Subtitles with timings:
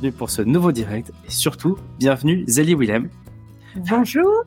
[0.00, 3.10] Bienvenue pour ce nouveau direct et surtout, bienvenue Zélie Willem.
[3.76, 4.44] Bonjour.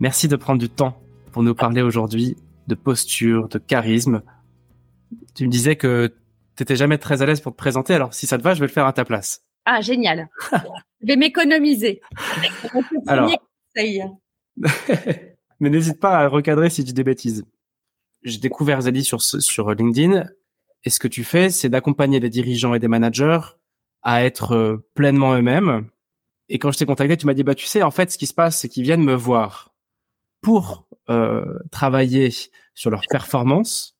[0.00, 0.98] Merci de prendre du temps
[1.32, 4.22] pour nous parler aujourd'hui de posture, de charisme.
[5.34, 6.06] Tu me disais que
[6.56, 8.60] tu n'étais jamais très à l'aise pour te présenter, alors si ça te va, je
[8.60, 9.44] vais le faire à ta place.
[9.66, 10.28] Ah, génial.
[11.02, 12.00] je vais m'économiser.
[13.06, 13.30] alors,
[15.60, 17.44] mais n'hésite pas à recadrer si tu dis des bêtises.
[18.22, 20.24] J'ai découvert Zélie sur, sur LinkedIn
[20.84, 23.40] et ce que tu fais, c'est d'accompagner des dirigeants et des managers
[24.06, 25.90] à être euh, pleinement eux-mêmes.
[26.48, 28.28] Et quand je t'ai contacté, tu m'as dit bah tu sais en fait ce qui
[28.28, 29.74] se passe c'est qu'ils viennent me voir
[30.40, 32.32] pour euh, travailler
[32.72, 33.98] sur leur performance.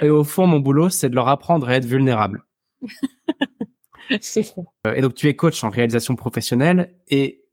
[0.00, 2.42] Et au fond mon boulot c'est de leur apprendre à être vulnérables.
[4.86, 7.44] Euh, et donc tu es coach en réalisation professionnelle et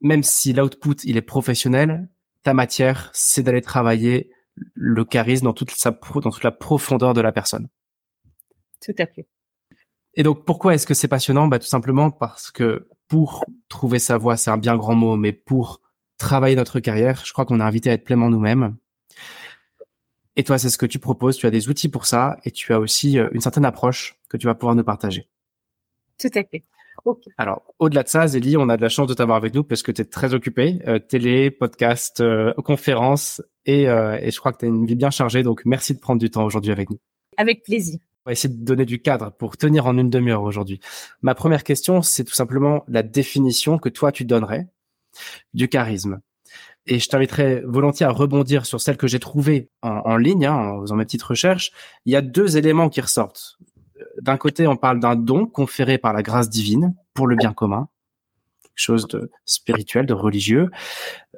[0.00, 2.08] même si l'output il est professionnel,
[2.42, 4.30] ta matière c'est d'aller travailler
[4.74, 7.68] le charisme dans toute sa dans toute la profondeur de la personne.
[8.80, 9.28] Tout à fait.
[10.14, 11.48] Et donc, pourquoi est-ce que c'est passionnant?
[11.48, 15.32] Bah, Tout simplement parce que pour trouver sa voie, c'est un bien grand mot, mais
[15.32, 15.80] pour
[16.18, 18.76] travailler notre carrière, je crois qu'on est invité à être pleinement nous-mêmes.
[20.36, 21.36] Et toi, c'est ce que tu proposes.
[21.36, 24.36] Tu as des outils pour ça et tu as aussi euh, une certaine approche que
[24.36, 25.28] tu vas pouvoir nous partager.
[26.18, 26.64] Tout à fait.
[27.38, 29.82] Alors, au-delà de ça, Zélie, on a de la chance de t'avoir avec nous parce
[29.82, 30.80] que tu es très occupée.
[30.86, 35.10] Euh, télé, podcast, euh, conférences et, et je crois que tu as une vie bien
[35.10, 35.42] chargée.
[35.42, 36.98] Donc, merci de prendre du temps aujourd'hui avec nous.
[37.36, 37.98] Avec plaisir
[38.28, 40.80] va essayer de donner du cadre pour tenir en une demi-heure aujourd'hui.
[41.22, 44.68] Ma première question, c'est tout simplement la définition que toi tu donnerais
[45.54, 46.20] du charisme.
[46.86, 50.80] Et je t'inviterais volontiers à rebondir sur celle que j'ai trouvée en, ligne, hein, en
[50.82, 51.72] faisant mes petites recherches.
[52.04, 53.58] Il y a deux éléments qui ressortent.
[54.20, 57.88] D'un côté, on parle d'un don conféré par la grâce divine pour le bien commun
[58.78, 60.70] chose de spirituel, de religieux.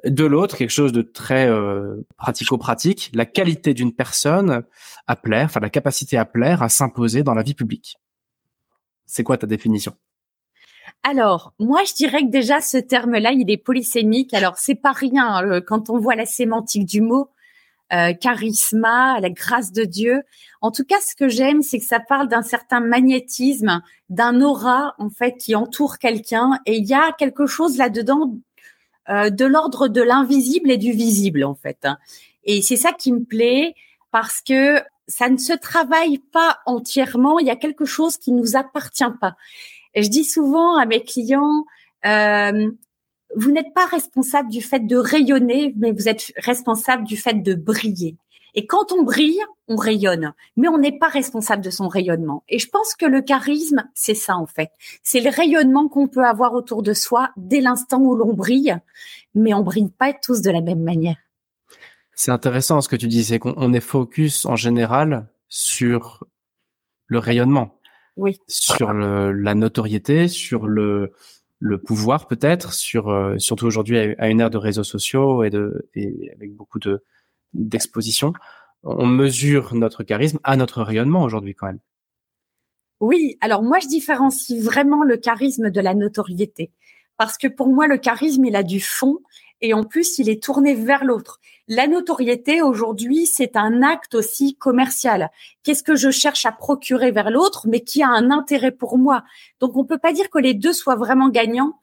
[0.03, 4.63] De l'autre, quelque chose de très euh, pratico-pratique, la qualité d'une personne
[5.05, 7.97] à plaire, enfin la capacité à plaire, à s'imposer dans la vie publique.
[9.05, 9.93] C'est quoi ta définition?
[11.03, 14.33] Alors, moi, je dirais que déjà ce terme-là, il est polysémique.
[14.33, 17.29] Alors, c'est pas rien euh, quand on voit la sémantique du mot.
[17.93, 20.21] Euh, la grâce de Dieu.
[20.61, 24.95] En tout cas, ce que j'aime, c'est que ça parle d'un certain magnétisme, d'un aura
[24.97, 28.37] en fait qui entoure quelqu'un, et il y a quelque chose là-dedans
[29.09, 31.87] de l'ordre de l'invisible et du visible en fait.
[32.43, 33.75] Et c'est ça qui me plaît
[34.11, 37.39] parce que ça ne se travaille pas entièrement.
[37.39, 39.35] Il y a quelque chose qui nous appartient pas.
[39.93, 41.65] Et je dis souvent à mes clients,
[42.05, 42.71] euh,
[43.35, 47.53] vous n'êtes pas responsable du fait de rayonner, mais vous êtes responsable du fait de
[47.53, 48.17] briller.
[48.53, 52.43] Et quand on brille, on rayonne, mais on n'est pas responsable de son rayonnement.
[52.49, 54.71] Et je pense que le charisme, c'est ça en fait.
[55.03, 58.77] C'est le rayonnement qu'on peut avoir autour de soi dès l'instant où l'on brille,
[59.35, 61.15] mais on brille pas tous de la même manière.
[62.13, 66.25] C'est intéressant ce que tu dis, c'est qu'on est focus en général sur
[67.07, 67.79] le rayonnement.
[68.17, 68.37] Oui.
[68.47, 71.13] Sur la notoriété, sur le,
[71.61, 75.87] le pouvoir peut-être sur euh, surtout aujourd'hui à une ère de réseaux sociaux et de
[75.93, 77.03] et avec beaucoup de
[77.53, 78.33] d'exposition
[78.83, 81.79] on mesure notre charisme à notre rayonnement aujourd'hui quand même.
[82.99, 83.37] Oui.
[83.41, 86.71] Alors moi je différencie vraiment le charisme de la notoriété.
[87.17, 89.19] Parce que pour moi le charisme il a du fond
[89.61, 91.39] et en plus il est tourné vers l'autre
[91.73, 95.31] la notoriété aujourd'hui, c'est un acte aussi commercial.
[95.63, 99.23] Qu'est-ce que je cherche à procurer vers l'autre, mais qui a un intérêt pour moi?
[99.61, 101.79] Donc, on peut pas dire que les deux soient vraiment gagnants.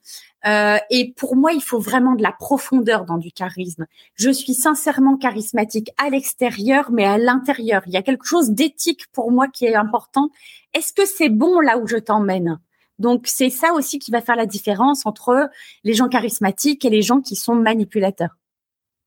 [0.46, 3.86] Euh, et pour moi, il faut vraiment de la profondeur dans du charisme.
[4.14, 9.06] Je suis sincèrement charismatique à l'extérieur, mais à l'intérieur, il y a quelque chose d'éthique
[9.12, 10.28] pour moi qui est important.
[10.74, 12.60] Est-ce que c'est bon là où je t'emmène?
[12.98, 15.48] Donc c'est ça aussi qui va faire la différence entre
[15.84, 18.36] les gens charismatiques et les gens qui sont manipulateurs.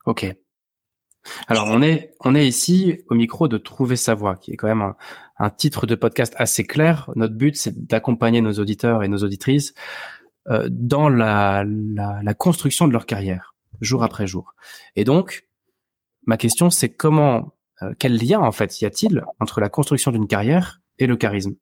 [0.05, 0.33] Ok.
[1.47, 4.67] Alors on est on est ici au micro de trouver sa voix, qui est quand
[4.67, 4.93] même
[5.37, 7.11] un, titre de podcast assez clair.
[7.15, 9.73] Notre but c'est d'accompagner nos auditeurs et nos auditrices
[10.49, 11.63] euh, dans la,
[12.37, 14.55] construction de leur carrière, jour après jour.
[14.95, 15.47] Et donc
[16.25, 17.53] ma question c'est comment
[17.83, 21.53] euh, quel lien en fait y a-t-il entre la construction d'une carrière et le charisme?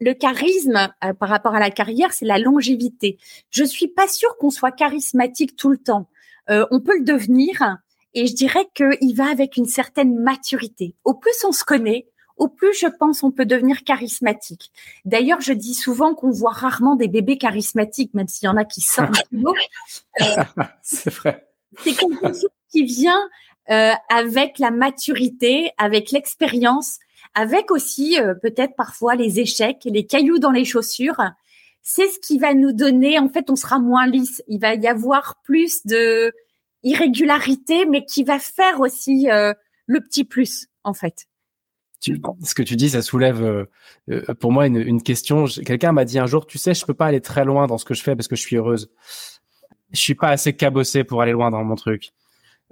[0.00, 3.18] Le charisme euh, par rapport à la carrière, c'est la longévité.
[3.50, 6.08] Je suis pas sûre qu'on soit charismatique tout le temps.
[6.48, 7.78] on peut le devenir,
[8.14, 10.94] et je dirais qu'il va avec une certaine maturité.
[11.04, 12.06] Au plus on se connaît,
[12.36, 14.72] au plus je pense on peut devenir charismatique.
[15.04, 18.64] D'ailleurs, je dis souvent qu'on voit rarement des bébés charismatiques, même s'il y en a
[18.64, 19.24] qui sortent
[20.82, 21.48] c'est vrai.
[21.82, 23.28] C'est quelque chose qui vient
[23.70, 26.98] euh, avec la maturité, avec l'expérience,
[27.34, 31.20] avec aussi euh, peut-être parfois les échecs, les cailloux dans les chaussures.
[31.82, 34.42] C'est ce qui va nous donner, en fait, on sera moins lisse.
[34.48, 36.32] Il va y avoir plus de
[36.84, 39.52] irrégularité, mais qui va faire aussi euh,
[39.86, 41.26] le petit plus, en fait.
[42.00, 43.64] ce que tu dis, ça soulève euh,
[44.10, 45.46] euh, pour moi une, une question.
[45.46, 47.84] Quelqu'un m'a dit un jour, tu sais, je peux pas aller très loin dans ce
[47.84, 48.90] que je fais parce que je suis heureuse.
[49.92, 52.12] Je suis pas assez cabossé pour aller loin dans mon truc.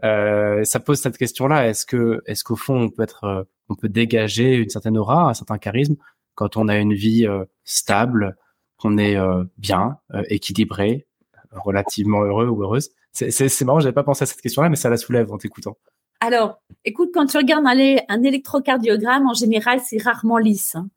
[0.05, 1.69] Euh, ça pose cette question-là.
[1.69, 5.35] Est-ce que, est-ce qu'au fond, on peut être, on peut dégager une certaine aura, un
[5.35, 5.97] certain charisme
[6.35, 7.27] quand on a une vie
[7.65, 8.37] stable,
[8.79, 9.17] qu'on est
[9.59, 9.99] bien,
[10.29, 11.07] équilibré,
[11.53, 14.97] relativement heureux ou heureuse c'est marrant, j'avais pas pensé à cette question-là, mais ça la
[14.97, 15.77] soulève en t'écoutant.
[16.21, 20.77] Alors, écoute, quand tu regardes un, un électrocardiogramme, en général, c'est rarement lisse.
[20.77, 20.89] Hein.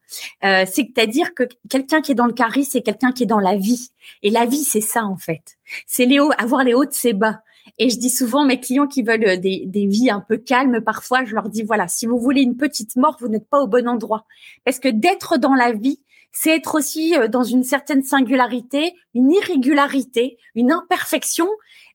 [0.43, 3.57] Euh, c'est-à-dire que quelqu'un qui est dans le charisme, c'est quelqu'un qui est dans la
[3.57, 3.89] vie.
[4.21, 5.57] Et la vie, c'est ça en fait.
[5.87, 7.39] C'est les hauts, avoir les hauts de ses bas.
[7.77, 10.81] Et je dis souvent mes clients qui veulent euh, des, des vies un peu calmes,
[10.81, 13.67] parfois, je leur dis voilà, si vous voulez une petite mort, vous n'êtes pas au
[13.67, 14.25] bon endroit.
[14.63, 15.99] Parce que d'être dans la vie,
[16.31, 21.47] c'est être aussi euh, dans une certaine singularité, une irrégularité, une imperfection,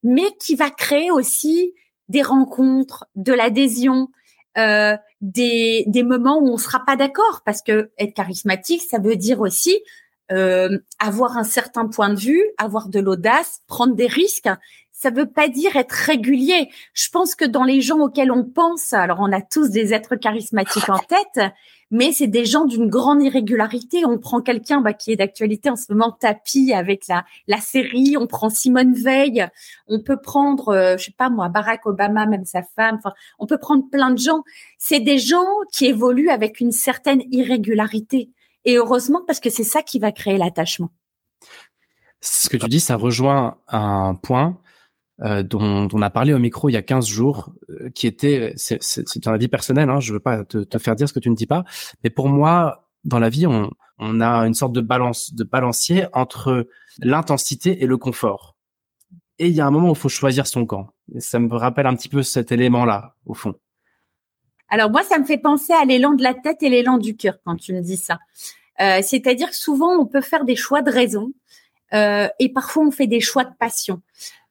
[0.03, 1.75] mais qui va créer aussi
[2.09, 4.09] des rencontres, de l'adhésion,
[4.59, 9.17] euh, des, des moments où on sera pas d'accord, parce que être charismatique, ça veut
[9.17, 9.79] dire aussi
[10.33, 14.49] euh, avoir un certain point de vue, avoir de l'audace, prendre des risques.
[15.02, 16.69] Ça veut pas dire être régulier.
[16.93, 20.14] Je pense que dans les gens auxquels on pense, alors on a tous des êtres
[20.14, 21.50] charismatiques en tête,
[21.91, 24.05] mais c'est des gens d'une grande irrégularité.
[24.05, 28.19] On prend quelqu'un bah, qui est d'actualité en ce moment, Tapi avec la, la série.
[28.19, 29.49] On prend Simone Veil.
[29.88, 32.99] On peut prendre, euh, je sais pas moi, Barack Obama, même sa femme.
[33.38, 34.43] On peut prendre plein de gens.
[34.76, 38.29] C'est des gens qui évoluent avec une certaine irrégularité.
[38.67, 40.91] Et heureusement, parce que c'est ça qui va créer l'attachement.
[42.20, 44.60] Ce que tu dis, ça rejoint un point
[45.23, 48.53] euh, dont, on a parlé au micro il y a 15 jours, euh, qui était,
[48.57, 51.31] c'est un avis personnel, hein, je veux pas te, te, faire dire ce que tu
[51.31, 51.65] ne dis pas,
[52.03, 56.07] mais pour moi, dans la vie, on, on a une sorte de balance, de balancier
[56.15, 56.67] entre
[56.99, 58.57] l'intensité et le confort.
[59.39, 60.89] Et il y a un moment où il faut choisir son camp.
[61.19, 63.55] Ça me rappelle un petit peu cet élément-là, au fond.
[64.69, 67.39] Alors moi, ça me fait penser à l'élan de la tête et l'élan du cœur
[67.45, 68.19] quand tu me dis ça.
[68.81, 71.33] Euh, C'est-à-dire que souvent, on peut faire des choix de raison
[71.93, 74.01] euh, et parfois on fait des choix de passion.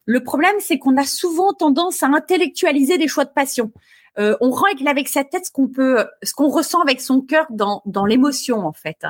[0.09, 3.71] Le problème, c'est qu'on a souvent tendance à intellectualiser des choix de passion.
[4.17, 7.45] Euh, on règle avec sa tête ce qu'on peut, ce qu'on ressent avec son cœur
[7.51, 9.06] dans, dans l'émotion en fait.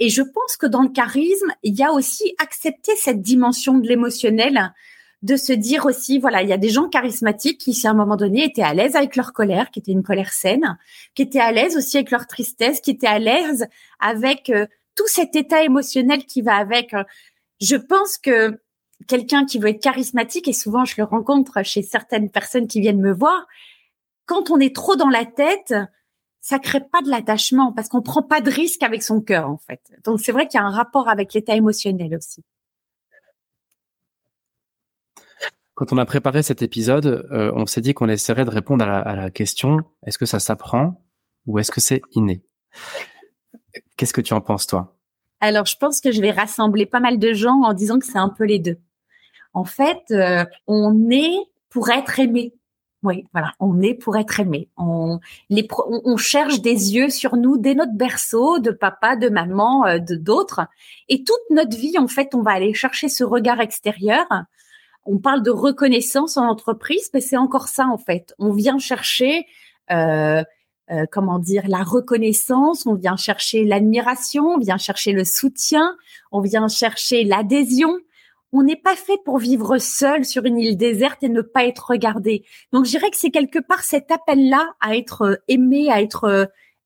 [0.00, 3.88] Et je pense que dans le charisme, il y a aussi accepter cette dimension de
[3.88, 4.74] l'émotionnel,
[5.22, 8.16] de se dire aussi, voilà, il y a des gens charismatiques qui, à un moment
[8.16, 10.76] donné, étaient à l'aise avec leur colère, qui était une colère saine,
[11.14, 13.66] qui étaient à l'aise aussi avec leur tristesse, qui étaient à l'aise
[13.98, 16.94] avec euh, tout cet état émotionnel qui va avec.
[17.62, 18.58] Je pense que
[19.06, 23.00] quelqu'un qui veut être charismatique, et souvent je le rencontre chez certaines personnes qui viennent
[23.00, 23.46] me voir,
[24.26, 25.74] quand on est trop dans la tête,
[26.40, 29.58] ça crée pas de l'attachement parce qu'on prend pas de risque avec son cœur en
[29.58, 29.80] fait.
[30.04, 32.44] Donc c'est vrai qu'il y a un rapport avec l'état émotionnel aussi.
[35.74, 39.16] Quand on a préparé cet épisode, euh, on s'est dit qu'on essaierait de répondre à
[39.16, 41.02] la question est-ce que ça s'apprend
[41.46, 42.44] ou est-ce que c'est inné?
[43.96, 44.96] Qu'est-ce que tu en penses toi?
[45.40, 48.18] Alors, je pense que je vais rassembler pas mal de gens en disant que c'est
[48.18, 48.78] un peu les deux.
[49.52, 51.36] En fait, euh, on est
[51.70, 52.54] pour être aimé.
[53.02, 54.70] Oui, voilà, on est pour être aimé.
[54.78, 55.20] On,
[56.16, 60.62] cherche des yeux sur nous dès notre berceau, de papa, de maman, euh, de d'autres.
[61.08, 64.26] Et toute notre vie, en fait, on va aller chercher ce regard extérieur.
[65.04, 68.34] On parle de reconnaissance en entreprise, mais c'est encore ça, en fait.
[68.38, 69.44] On vient chercher
[69.90, 70.42] euh,
[70.94, 75.96] euh, comment dire, la reconnaissance, on vient chercher l'admiration, on vient chercher le soutien,
[76.30, 77.90] on vient chercher l'adhésion.
[78.52, 81.90] On n'est pas fait pour vivre seul sur une île déserte et ne pas être
[81.90, 82.44] regardé.
[82.72, 86.24] Donc, je dirais que c'est quelque part cet appel-là à être euh, aimé, à être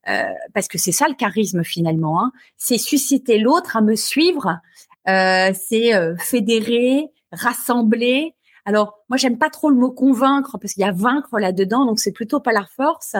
[0.07, 0.23] euh,
[0.53, 2.23] parce que c'est ça le charisme finalement.
[2.23, 2.31] Hein.
[2.57, 4.59] c'est susciter l'autre à me suivre,
[5.05, 8.33] c'est fédérer, rassembler,
[8.69, 11.99] alors, moi, j'aime pas trop le mot convaincre parce qu'il y a vaincre là-dedans, donc
[11.99, 13.15] c'est plutôt pas la force.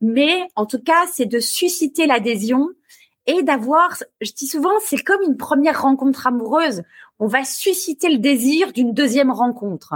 [0.00, 2.66] Mais en tout cas, c'est de susciter l'adhésion
[3.26, 6.82] et d'avoir, je dis souvent, c'est comme une première rencontre amoureuse.
[7.20, 9.94] On va susciter le désir d'une deuxième rencontre.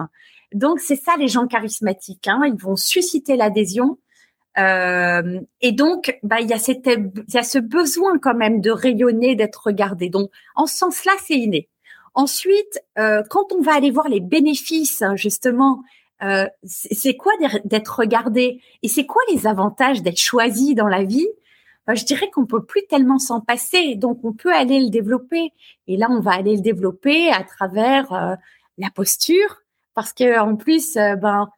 [0.54, 2.28] Donc, c'est ça les gens charismatiques.
[2.28, 2.42] Hein.
[2.46, 3.98] Ils vont susciter l'adhésion.
[4.56, 6.58] Euh, et donc, bah, il y a
[7.42, 10.10] ce besoin quand même de rayonner, d'être regardé.
[10.10, 11.68] Donc, en ce sens-là, c'est inné.
[12.14, 15.82] Ensuite, euh, quand on va aller voir les bénéfices, justement,
[16.22, 17.32] euh, c'est quoi
[17.64, 21.28] d'être regardé et c'est quoi les avantages d'être choisi dans la vie?
[21.88, 25.50] Je dirais qu'on peut plus tellement s'en passer, donc on peut aller le développer.
[25.88, 28.36] Et là, on va aller le développer à travers euh,
[28.78, 29.62] la posture,
[29.94, 31.48] parce que en plus, euh, ben,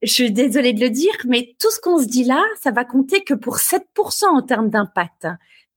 [0.00, 2.84] je suis désolée de le dire, mais tout ce qu'on se dit là, ça va
[2.84, 5.28] compter que pour 7% en termes d'impact.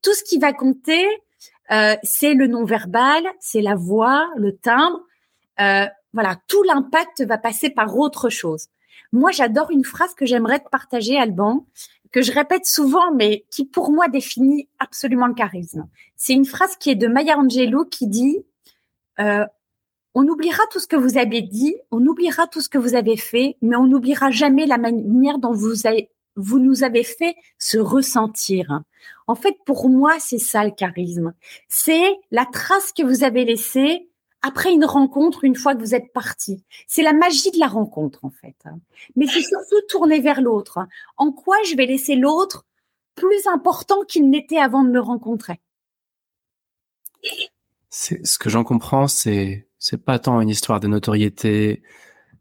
[0.02, 1.06] Tout ce qui va compter,
[1.72, 5.02] euh, c'est le non-verbal, c'est la voix, le timbre.
[5.60, 8.68] Euh, voilà, tout l'impact va passer par autre chose.
[9.12, 11.66] Moi, j'adore une phrase que j'aimerais te partager, Alban,
[12.12, 15.88] que je répète souvent, mais qui pour moi définit absolument le charisme.
[16.16, 18.46] C'est une phrase qui est de Maya Angelou qui dit
[19.20, 19.46] euh,
[20.14, 23.18] On oubliera tout ce que vous avez dit, on oubliera tout ce que vous avez
[23.18, 27.78] fait, mais on n'oubliera jamais la manière dont vous avez vous nous avez fait se
[27.78, 28.82] ressentir.
[29.28, 31.34] En fait, pour moi, c'est ça le charisme.
[31.68, 34.10] C'est la trace que vous avez laissée
[34.42, 36.64] après une rencontre, une fois que vous êtes parti.
[36.88, 38.56] C'est la magie de la rencontre, en fait.
[39.16, 40.80] Mais c'est surtout tourner vers l'autre.
[41.18, 42.66] En quoi je vais laisser l'autre
[43.16, 45.60] plus important qu'il n'était avant de me rencontrer?
[47.90, 51.82] Ce que j'en comprends, c'est, c'est pas tant une histoire de notoriété,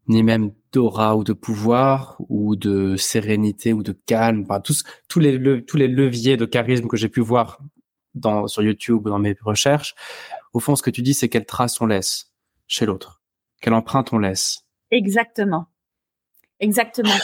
[0.09, 4.43] ni même d'aura ou de pouvoir ou de sérénité ou de calme.
[4.43, 7.61] Enfin, tous, tous les, tous les leviers de charisme que j'ai pu voir
[8.15, 9.95] dans, sur YouTube ou dans mes recherches,
[10.53, 12.33] au fond, ce que tu dis, c'est quelle trace on laisse
[12.67, 13.23] chez l'autre,
[13.61, 14.65] quelle empreinte on laisse.
[14.91, 15.67] Exactement.
[16.61, 17.15] Exactement.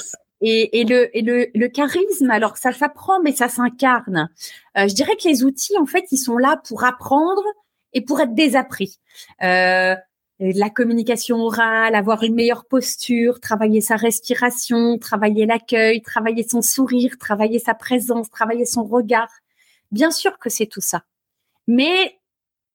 [0.41, 4.31] Et, et, le, et le, le charisme, alors ça s'apprend, mais ça s'incarne.
[4.77, 7.43] Euh, je dirais que les outils, en fait, ils sont là pour apprendre
[7.93, 8.99] et pour être désappris.
[9.43, 9.95] Euh,
[10.41, 17.19] la communication orale, avoir une meilleure posture, travailler sa respiration, travailler l'accueil, travailler son sourire,
[17.19, 19.31] travailler sa présence, travailler son regard.
[19.93, 21.05] Bien sûr que c'est tout ça.
[21.67, 22.19] Mais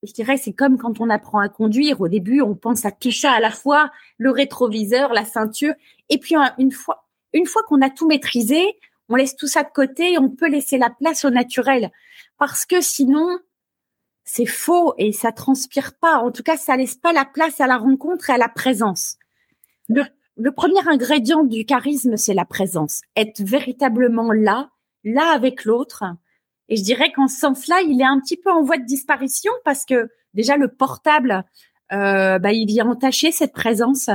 [0.04, 2.02] je dirais, c'est comme quand on apprend à conduire.
[2.02, 5.74] Au début, on pense à tout ça à la fois, le rétroviseur, la ceinture.
[6.10, 8.78] Et puis, une fois, une fois qu'on a tout maîtrisé,
[9.10, 11.92] on laisse tout ça de côté et on peut laisser la place au naturel.
[12.38, 13.40] Parce que sinon,
[14.26, 16.18] c'est faux et ça transpire pas.
[16.18, 19.18] En tout cas, ça laisse pas la place à la rencontre et à la présence.
[19.88, 23.02] Le, premier ingrédient du charisme, c'est la présence.
[23.16, 24.72] Être véritablement là,
[25.04, 26.04] là avec l'autre.
[26.70, 29.52] Et je dirais qu'en ce sens-là, il est un petit peu en voie de disparition
[29.64, 31.46] parce que déjà le portable,
[31.94, 34.10] euh, bah, il vient entacher cette présence.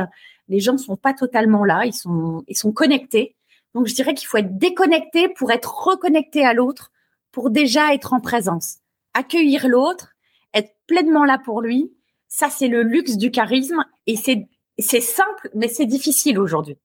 [0.49, 3.37] Les gens sont pas totalement là, ils sont, ils sont connectés.
[3.75, 6.91] Donc je dirais qu'il faut être déconnecté pour être reconnecté à l'autre,
[7.31, 8.80] pour déjà être en présence
[9.15, 10.15] accueillir l'autre,
[10.55, 11.93] être pleinement là pour lui,
[12.29, 14.49] ça c'est le luxe du charisme et c'est
[14.79, 16.77] c'est simple mais c'est difficile aujourd'hui.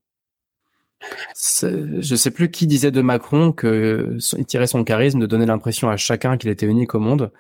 [1.36, 5.90] Je sais plus qui disait de Macron que il tirait son charisme de donner l'impression
[5.90, 7.32] à chacun qu'il était unique au monde.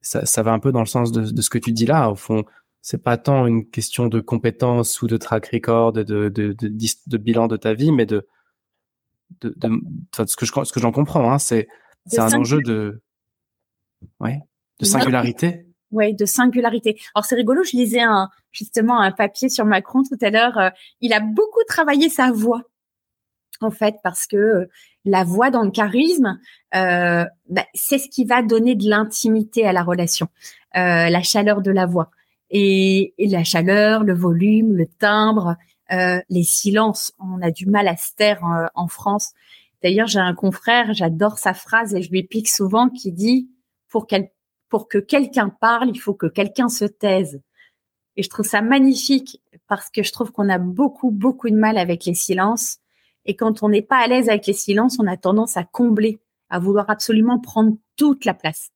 [0.00, 2.10] Ça, ça, va un peu dans le sens de, de ce que tu dis là.
[2.10, 2.44] Au fond,
[2.80, 7.16] c'est pas tant une question de compétence ou de track record, de, de, de, de
[7.18, 8.26] bilan de ta vie, mais de,
[9.40, 9.54] de,
[10.26, 11.68] ce que je, ce que j'en comprends, hein, c'est,
[12.06, 13.00] c'est un enjeu de,
[14.20, 14.40] Ouais.
[14.80, 15.66] De singularité.
[15.92, 16.98] Oui, de singularité.
[17.14, 20.58] Alors c'est rigolo, je lisais un, justement un papier sur Macron tout à l'heure.
[20.58, 22.62] Euh, il a beaucoup travaillé sa voix,
[23.60, 24.70] en fait, parce que euh,
[25.04, 26.40] la voix dans le charisme,
[26.74, 30.28] euh, bah, c'est ce qui va donner de l'intimité à la relation,
[30.74, 32.10] la chaleur de la voix.
[32.50, 35.56] Et, et, la chaleur, le volume, le timbre,
[35.90, 37.12] les silences.
[37.18, 39.32] On a du mal à se taire en, en France.
[39.82, 43.48] D'ailleurs, j'ai un confrère, j'adore sa phrase et je lui pique souvent, qui dit
[43.92, 44.06] pour,
[44.68, 47.40] pour que quelqu'un parle, il faut que quelqu'un se taise.
[48.16, 51.78] Et je trouve ça magnifique parce que je trouve qu'on a beaucoup, beaucoup de mal
[51.78, 52.78] avec les silences.
[53.24, 56.18] Et quand on n'est pas à l'aise avec les silences, on a tendance à combler,
[56.50, 58.70] à vouloir absolument prendre toute la place.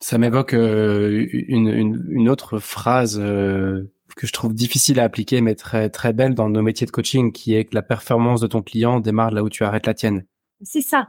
[0.00, 5.90] Ça m'évoque euh, une, autre phrase euh, que je trouve difficile à appliquer, mais très
[5.90, 9.00] très belle dans nos métiers de coaching, qui est que la performance de ton client
[9.00, 10.24] démarre là où tu arrêtes la tienne.
[10.62, 11.08] C'est ça.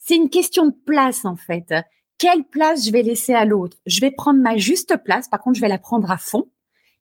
[0.00, 1.74] C'est une question de place en fait.
[2.18, 3.76] Quelle place je vais laisser à l'autre?
[3.86, 5.28] Je vais prendre ma juste place.
[5.28, 6.48] Par contre, je vais la prendre à fond.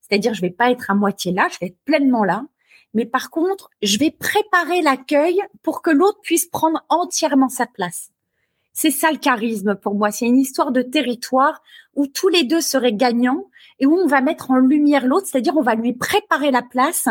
[0.01, 2.46] C'est-à-dire, je vais pas être à moitié là, je vais être pleinement là.
[2.94, 8.12] Mais par contre, je vais préparer l'accueil pour que l'autre puisse prendre entièrement sa place.
[8.74, 10.12] C'est ça le charisme pour moi.
[10.12, 11.62] C'est une histoire de territoire
[11.96, 13.46] où tous les deux seraient gagnants
[13.79, 17.08] et où on va mettre en lumière l'autre, c'est-à-dire on va lui préparer la place,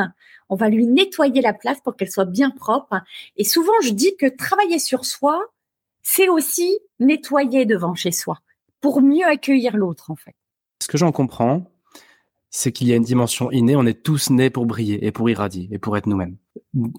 [0.49, 3.01] on va lui nettoyer la place pour qu'elle soit bien propre.
[3.37, 5.45] Et souvent, je dis que travailler sur soi,
[6.11, 8.39] c'est aussi nettoyer devant chez soi
[8.81, 10.35] pour mieux accueillir l'autre en fait.
[10.81, 11.71] Ce que j'en comprends,
[12.49, 15.29] c'est qu'il y a une dimension innée, on est tous nés pour briller et pour
[15.29, 16.39] irradier et pour être nous-mêmes.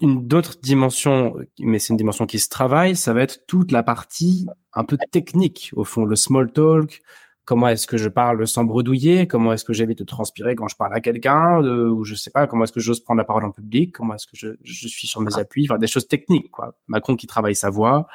[0.00, 3.82] Une d'autres dimension, mais c'est une dimension qui se travaille, ça va être toute la
[3.82, 7.02] partie un peu technique au fond, le small talk,
[7.44, 10.76] comment est-ce que je parle sans bredouiller, comment est-ce que j'évite de transpirer quand je
[10.76, 13.50] parle à quelqu'un, ou je sais pas, comment est-ce que j'ose prendre la parole en
[13.50, 16.78] public, comment est-ce que je, je suis sur mes appuis, enfin des choses techniques, quoi.
[16.86, 18.06] Macron qui travaille sa voix.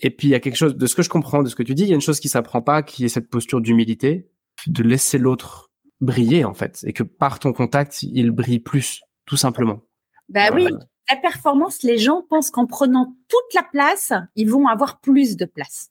[0.00, 1.62] Et puis il y a quelque chose de ce que je comprends de ce que
[1.62, 4.28] tu dis, il y a une chose qui s'apprend pas, qui est cette posture d'humilité,
[4.66, 9.36] de laisser l'autre briller en fait, et que par ton contact, il brille plus, tout
[9.36, 9.82] simplement.
[10.28, 10.68] Bah oui,
[11.08, 15.44] la performance, les gens pensent qu'en prenant toute la place, ils vont avoir plus de
[15.44, 15.90] place.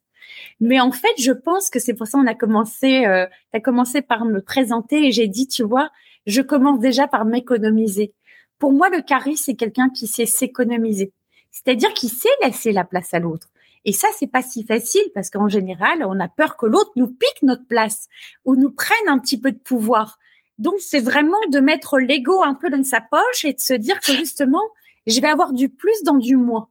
[0.59, 4.01] Mais en fait, je pense que c'est pour ça qu'on a commencé, euh, as commencé
[4.01, 5.89] par me présenter et j'ai dit, tu vois,
[6.25, 8.13] je commence déjà par m'économiser.
[8.59, 11.13] Pour moi, le charisme, c'est quelqu'un qui sait s'économiser.
[11.51, 13.47] C'est-à-dire qui sait laisser la place à l'autre.
[13.85, 17.07] Et ça, c'est pas si facile parce qu'en général, on a peur que l'autre nous
[17.07, 18.07] pique notre place
[18.43, 20.17] ou nous prenne un petit peu de pouvoir.
[20.57, 23.99] Donc, c'est vraiment de mettre l'ego un peu dans sa poche et de se dire
[23.99, 24.63] que justement,
[25.05, 26.69] je vais avoir du plus dans du moins.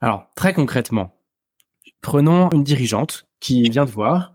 [0.00, 1.16] Alors, très concrètement,
[2.02, 4.34] prenons une dirigeante qui vient de voir,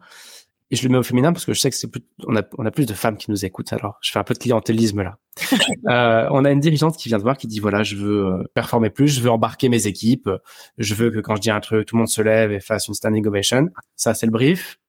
[0.73, 2.41] et je le mets au féminin parce que je sais que c'est plus, on a,
[2.57, 3.71] on a plus de femmes qui nous écoutent.
[3.73, 5.19] Alors, je fais un peu de clientélisme là.
[5.87, 8.43] euh, on a une dirigeante qui vient de voir, qui dit voilà, je veux euh,
[8.55, 10.31] performer plus, je veux embarquer mes équipes,
[10.79, 12.87] je veux que quand je dis un truc, tout le monde se lève et fasse
[12.87, 13.69] une standing ovation.
[13.95, 14.79] Ça, c'est le brief.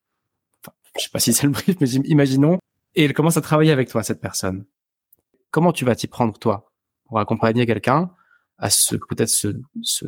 [0.63, 2.61] Enfin, je sais pas si c'est le brief, mais imaginons.
[2.95, 4.65] Et elle commence à travailler avec toi, cette personne.
[5.51, 6.73] Comment tu vas t'y prendre toi
[7.05, 8.11] pour accompagner quelqu'un
[8.57, 9.49] à se peut-être se,
[9.83, 10.07] se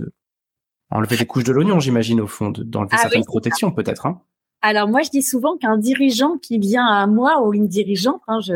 [0.90, 4.06] enlever les couches de l'oignon, j'imagine au fond, d'enlever ah, certaines protections peut-être.
[4.06, 4.22] Hein?
[4.68, 8.40] Alors moi, je dis souvent qu'un dirigeant qui vient à moi ou une dirigeante, hein,
[8.40, 8.54] je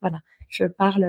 [0.00, 0.18] voilà,
[0.48, 1.06] je parle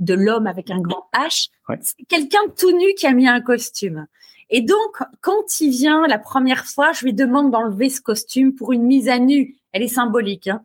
[0.00, 1.48] de l'homme avec un grand H,
[1.80, 4.06] c'est quelqu'un tout nu qui a mis un costume.
[4.50, 8.74] Et donc, quand il vient la première fois, je lui demande d'enlever ce costume pour
[8.74, 9.56] une mise à nu.
[9.72, 10.60] Elle est symbolique, hein,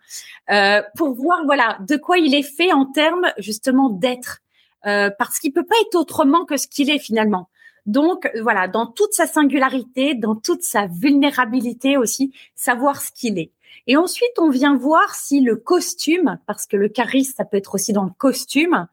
[0.52, 4.40] euh, pour voir voilà de quoi il est fait en termes justement d'être.
[4.86, 7.48] Euh, parce qu'il peut pas être autrement que ce qu'il est finalement.
[7.90, 13.52] Donc voilà, dans toute sa singularité, dans toute sa vulnérabilité aussi, savoir ce qu'il est.
[13.88, 17.74] Et ensuite, on vient voir si le costume, parce que le charisme, ça peut être
[17.74, 18.86] aussi dans le costume,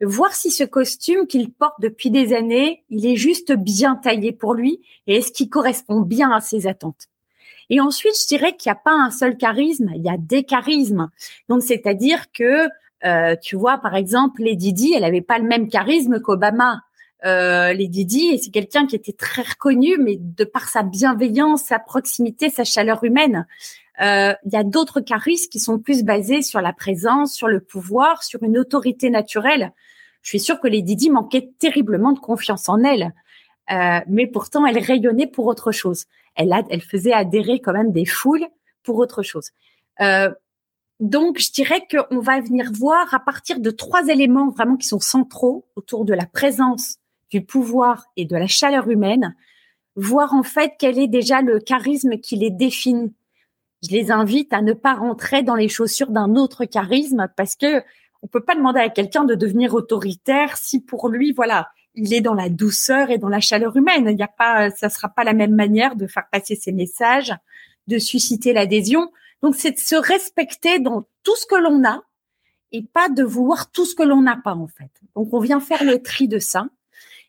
[0.00, 4.54] voir si ce costume qu'il porte depuis des années, il est juste bien taillé pour
[4.54, 7.06] lui et est-ce qu'il correspond bien à ses attentes.
[7.70, 10.42] Et ensuite, je dirais qu'il n'y a pas un seul charisme, il y a des
[10.42, 11.10] charismes.
[11.48, 12.66] Donc, c'est-à-dire que
[13.04, 16.82] euh, tu vois, par exemple, Lady Di, elle avait pas le même charisme qu'Obama.
[17.24, 21.78] Euh, Lady Di, c'est quelqu'un qui était très reconnu, mais de par sa bienveillance, sa
[21.78, 23.46] proximité, sa chaleur humaine.
[24.00, 27.60] Euh, il y a d'autres charismes qui sont plus basés sur la présence, sur le
[27.60, 29.72] pouvoir, sur une autorité naturelle.
[30.22, 33.14] Je suis sûre que Lady Di manquait terriblement de confiance en elle,
[33.70, 36.04] euh, mais pourtant elle rayonnait pour autre chose.
[36.34, 38.46] Elle, a, elle faisait adhérer quand même des foules
[38.82, 39.50] pour autre chose.
[40.00, 40.30] Euh,
[41.00, 45.00] donc, je dirais qu'on va venir voir à partir de trois éléments vraiment qui sont
[45.00, 46.96] centraux autour de la présence,
[47.30, 49.34] du pouvoir et de la chaleur humaine,
[49.96, 53.14] voir en fait quel est déjà le charisme qui les définit.
[53.82, 57.82] Je les invite à ne pas rentrer dans les chaussures d'un autre charisme parce que
[58.22, 62.20] on peut pas demander à quelqu'un de devenir autoritaire si pour lui, voilà, il est
[62.20, 64.06] dans la douceur et dans la chaleur humaine.
[64.08, 67.34] Il n'y a pas, ça sera pas la même manière de faire passer ses messages,
[67.86, 69.10] de susciter l'adhésion.
[69.42, 72.02] Donc, c'est de se respecter dans tout ce que l'on a
[72.72, 74.90] et pas de vouloir tout ce que l'on n'a pas, en fait.
[75.14, 76.66] Donc, on vient faire le tri de ça.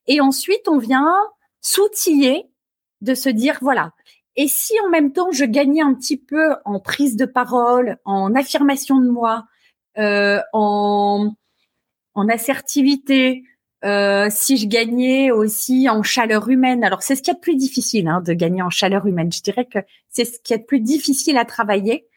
[0.08, 1.14] Et ensuite, on vient
[1.62, 2.46] s'outiller
[3.02, 3.92] de se dire, voilà,
[4.36, 8.36] et si en même temps, je gagnais un petit peu en prise de parole, en
[8.36, 9.46] affirmation de moi,
[9.98, 11.34] euh, en,
[12.14, 13.44] en assertivité,
[13.86, 16.84] euh, si je gagnais aussi en chaleur humaine.
[16.84, 19.32] Alors c'est ce qui est le plus difficile hein, de gagner en chaleur humaine.
[19.32, 22.08] Je dirais que c'est ce qui est le plus difficile à travailler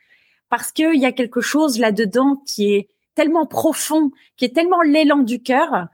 [0.49, 5.19] parce qu'il y a quelque chose là-dedans qui est tellement profond, qui est tellement l'élan
[5.19, 5.89] du cœur.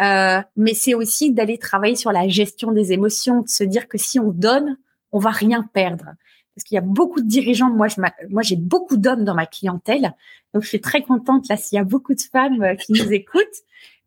[0.00, 3.98] Euh, mais c'est aussi d'aller travailler sur la gestion des émotions, de se dire que
[3.98, 4.78] si on donne,
[5.12, 6.06] on va rien perdre.
[6.54, 7.70] Parce qu'il y a beaucoup de dirigeants.
[7.70, 10.14] Moi, je moi, j'ai beaucoup d'hommes dans ma clientèle,
[10.52, 13.12] donc je suis très contente là s'il y a beaucoup de femmes euh, qui nous
[13.12, 13.46] écoutent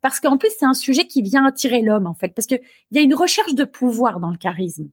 [0.03, 2.97] parce qu'en plus c'est un sujet qui vient attirer l'homme en fait, parce que il
[2.97, 4.89] y a une recherche de pouvoir dans le charisme.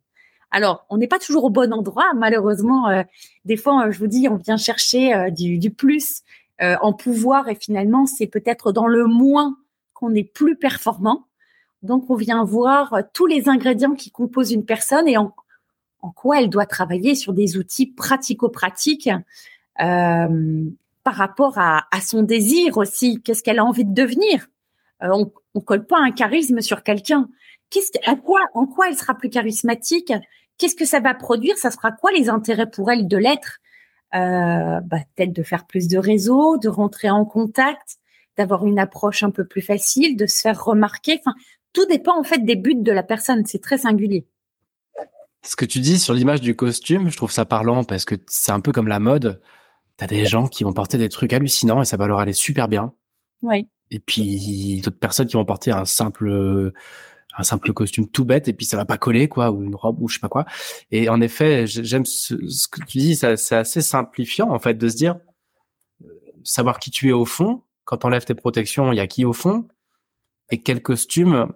[0.52, 2.88] Alors, on n'est pas toujours au bon endroit, malheureusement.
[2.88, 3.02] Euh,
[3.44, 6.22] des fois, euh, je vous dis, on vient chercher euh, du, du, plus
[6.82, 9.56] en pouvoir et finalement, c'est peut-être dans le moins
[10.00, 11.26] qu'on est plus performant.
[11.82, 15.32] Donc, on vient voir tous les ingrédients qui composent une personne et en,
[16.14, 19.10] quoi elle doit travailler sur des outils pratico-pratiques
[19.76, 23.20] par rapport à, son désir aussi.
[23.22, 24.48] Qu'est-ce qu'elle a envie de devenir?
[25.02, 27.28] Euh, on, on colle pas un charisme sur quelqu'un.
[27.70, 30.12] Qu'est-ce en quoi en quoi elle sera plus charismatique?
[30.58, 31.56] Qu'est-ce que ça va produire?
[31.56, 33.60] Ça sera quoi les intérêts pour elle de l'être?
[34.14, 37.98] Euh, bah, Peut-être de faire plus de réseaux, de rentrer en contact,
[38.40, 41.20] d'avoir une approche un peu plus facile, de se faire remarquer.
[41.20, 41.36] Enfin,
[41.74, 43.44] tout dépend en fait des buts de la personne.
[43.44, 44.26] C'est très singulier.
[45.42, 48.52] Ce que tu dis sur l'image du costume, je trouve ça parlant parce que c'est
[48.52, 49.40] un peu comme la mode.
[49.96, 52.68] T'as des gens qui vont porter des trucs hallucinants et ça va leur aller super
[52.68, 52.94] bien.
[53.42, 53.68] Oui.
[53.90, 56.72] Et puis d'autres personnes qui vont porter un simple
[57.36, 60.00] un simple costume tout bête et puis ça va pas coller quoi ou une robe
[60.00, 60.46] ou je sais pas quoi.
[60.90, 64.96] Et en effet, j'aime ce, que tu dis, c'est assez simplifiant en fait de se
[64.96, 65.16] dire
[66.02, 66.08] euh,
[66.42, 67.62] savoir qui tu es au fond.
[67.90, 69.66] Quand t'enlèves tes protections, il y a qui au fond?
[70.52, 71.52] Et quel costume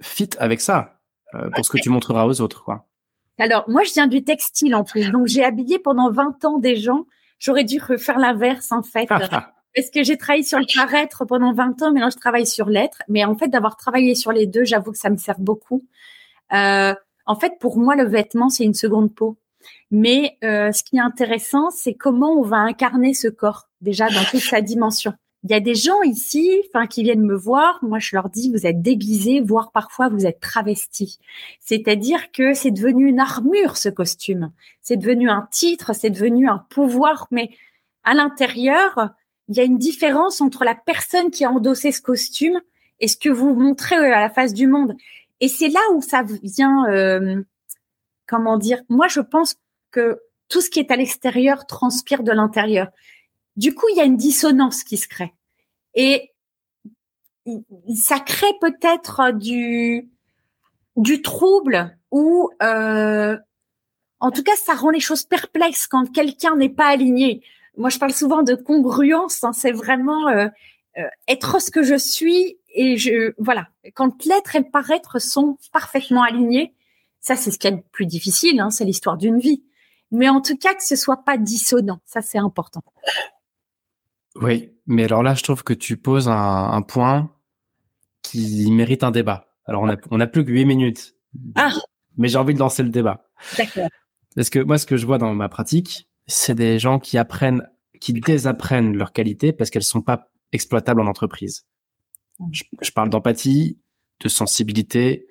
[0.00, 1.00] fit avec ça
[1.34, 2.86] euh, pour ce que tu montreras aux autres quoi?
[3.38, 6.76] Alors moi je viens du textile en plus, donc j'ai habillé pendant 20 ans des
[6.76, 7.04] gens.
[7.38, 9.06] J'aurais dû refaire l'inverse en fait.
[9.06, 12.70] Parce que j'ai travaillé sur le paraître pendant 20 ans, mais là je travaille sur
[12.70, 13.02] l'être.
[13.08, 15.84] Mais en fait, d'avoir travaillé sur les deux, j'avoue que ça me sert beaucoup.
[16.54, 16.94] Euh,
[17.26, 19.36] en fait, pour moi, le vêtement, c'est une seconde peau.
[19.90, 24.24] Mais euh, ce qui est intéressant, c'est comment on va incarner ce corps déjà dans
[24.30, 25.12] toute sa dimension.
[25.44, 27.78] Il y a des gens ici, enfin, qui viennent me voir.
[27.82, 31.18] Moi, je leur dis, vous êtes déguisés, voire parfois vous êtes travestis.
[31.60, 34.52] C'est-à-dire que c'est devenu une armure ce costume.
[34.80, 37.26] C'est devenu un titre, c'est devenu un pouvoir.
[37.30, 37.50] Mais
[38.04, 39.10] à l'intérieur,
[39.48, 42.60] il y a une différence entre la personne qui a endossé ce costume
[43.00, 44.96] et ce que vous montrez euh, à la face du monde.
[45.40, 47.42] Et c'est là où ça vient, euh,
[48.26, 49.56] comment dire, moi je pense
[49.90, 52.88] que tout ce qui est à l'extérieur transpire de l'intérieur.
[53.56, 55.32] Du coup, il y a une dissonance qui se crée.
[55.94, 56.32] Et
[57.94, 60.08] ça crée peut-être du,
[60.96, 63.36] du trouble ou euh,
[64.20, 67.42] en tout cas, ça rend les choses perplexes quand quelqu'un n'est pas aligné
[67.76, 70.48] moi je parle souvent de congruence, hein, c'est vraiment euh,
[70.98, 75.58] euh, être ce que je suis et je voilà, quand l'être et le paraître sont
[75.72, 76.74] parfaitement alignés,
[77.20, 79.62] ça c'est ce qui est le plus difficile, hein, c'est l'histoire d'une vie.
[80.10, 82.82] Mais en tout cas que ce soit pas dissonant, ça c'est important.
[84.36, 87.30] Oui, mais alors là je trouve que tu poses un, un point
[88.22, 89.54] qui mérite un débat.
[89.66, 91.14] Alors on a on a plus que huit minutes.
[91.54, 91.72] Ah.
[92.16, 93.28] Mais j'ai envie de lancer le débat.
[93.56, 93.88] D'accord.
[94.34, 97.68] Parce que moi ce que je vois dans ma pratique, c'est des gens qui apprennent,
[98.00, 101.66] qui désapprennent leurs qualités parce qu'elles sont pas exploitables en entreprise.
[102.50, 103.78] Je, parle d'empathie,
[104.20, 105.28] de sensibilité,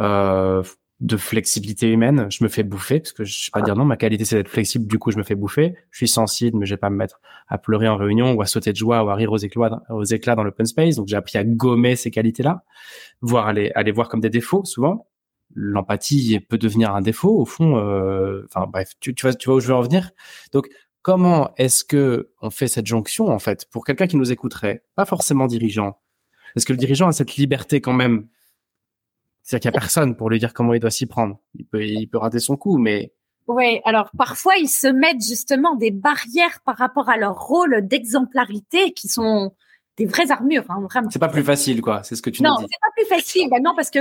[0.00, 0.62] euh,
[1.00, 2.26] de flexibilité humaine.
[2.30, 3.84] Je me fais bouffer parce que je sais pas dire non.
[3.84, 4.86] Ma qualité c'est d'être flexible.
[4.86, 5.74] Du coup, je me fais bouffer.
[5.90, 8.46] Je suis sensible, mais je vais pas me mettre à pleurer en réunion ou à
[8.46, 10.96] sauter de joie ou à rire aux éclats, aux éclats dans l'open space.
[10.96, 12.64] Donc j'ai appris à gommer ces qualités-là,
[13.20, 15.06] voire à les, à les voir comme des défauts souvent
[15.54, 17.78] l'empathie peut devenir un défaut au fond.
[17.78, 20.10] Euh, enfin bref, tu, tu, vois, tu vois où je veux en venir?
[20.52, 20.68] Donc
[21.02, 23.66] comment est-ce que on fait cette jonction en fait?
[23.70, 25.98] Pour quelqu'un qui nous écouterait, pas forcément dirigeant,
[26.54, 28.28] parce que le dirigeant a cette liberté quand même.
[29.46, 31.38] C'est-à-dire qu'il y a personne pour lui dire comment il doit s'y prendre.
[31.54, 33.12] Il peut, il peut rater son coup, mais
[33.46, 38.92] oui, alors parfois ils se mettent justement des barrières par rapport à leur rôle d'exemplarité
[38.92, 39.54] qui sont
[39.96, 41.10] des vraies armures, hein, vraiment.
[41.10, 42.02] C'est pas plus facile, quoi.
[42.02, 42.62] C'est ce que tu non, nous dis.
[42.62, 43.48] Non, c'est pas plus facile.
[43.48, 44.00] Ben non, parce que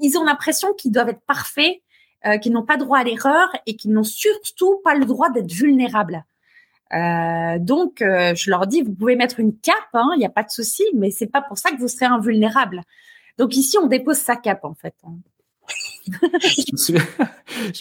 [0.00, 1.82] ils ont l'impression qu'ils doivent être parfaits,
[2.24, 5.52] euh, qu'ils n'ont pas droit à l'erreur et qu'ils n'ont surtout pas le droit d'être
[5.52, 6.24] vulnérables.
[6.94, 10.30] Euh, donc, euh, je leur dis, vous pouvez mettre une cape, il hein, n'y a
[10.30, 12.82] pas de souci, mais c'est pas pour ça que vous serez invulnérable.
[13.40, 14.94] Donc ici, on dépose sa cape en fait.
[15.02, 15.14] Hein.
[16.22, 16.72] je,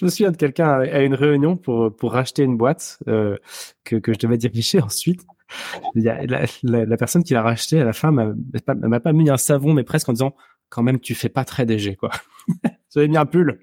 [0.06, 3.36] me souviens, de quelqu'un à une réunion pour pour racheter une boîte euh,
[3.84, 5.26] que que je devais diriger ensuite.
[5.96, 8.32] La, personne qui l'a racheté à la fin m'a
[8.66, 10.34] pas, m'a pas mis un savon, mais presque en disant
[10.70, 12.12] quand même tu fais pas très DG quoi.
[12.94, 13.60] J'avais mis un pull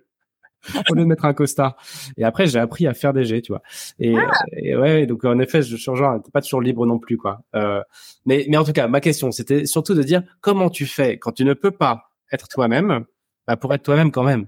[0.91, 1.77] au lieu de mettre un costard.
[2.17, 3.63] Et après j'ai appris à faire DG, tu vois.
[3.99, 4.31] Et, ah.
[4.53, 7.41] et ouais, donc en effet, je suis genre t'es pas toujours libre non plus quoi.
[7.55, 7.83] Euh,
[8.25, 11.33] mais mais en tout cas, ma question c'était surtout de dire comment tu fais quand
[11.33, 13.05] tu ne peux pas être toi-même,
[13.47, 14.47] bah pour être toi-même quand même?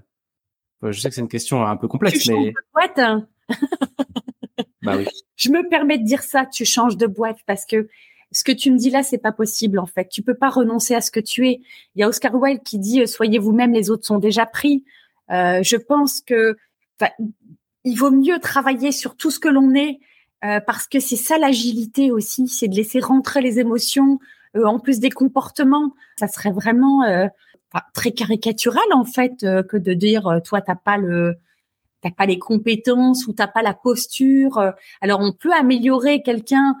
[0.83, 2.47] Je sais que c'est une question un peu complexe, tu mais.
[2.47, 2.99] De boîte?
[2.99, 3.27] Hein.
[4.81, 5.07] bah oui.
[5.35, 6.45] Je me permets de dire ça.
[6.45, 7.89] Tu changes de boîte parce que
[8.31, 10.07] ce que tu me dis là, c'est pas possible en fait.
[10.09, 11.61] Tu peux pas renoncer à ce que tu es.
[11.95, 14.85] Il y a Oscar Wilde qui dit euh, "Soyez vous-même, les autres sont déjà pris".
[15.31, 16.57] Euh, je pense que
[17.85, 19.99] il vaut mieux travailler sur tout ce que l'on est
[20.45, 24.19] euh, parce que c'est ça l'agilité aussi, c'est de laisser rentrer les émotions
[24.55, 25.93] euh, en plus des comportements.
[26.17, 27.27] Ça serait vraiment euh,
[27.93, 31.35] très caricatural en fait que de dire toi t'as pas le
[32.01, 34.73] t'as pas les compétences ou t'as pas la posture.
[35.01, 36.75] Alors on peut améliorer quelqu'un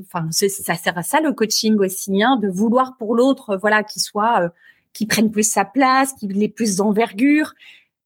[0.00, 4.02] enfin, ça sert à ça le coaching aussi, hein, de vouloir pour l'autre, voilà, qu'il
[4.02, 4.50] soit,
[4.92, 7.54] euh, qu'il prenne plus sa place, qu'il ait plus d'envergure.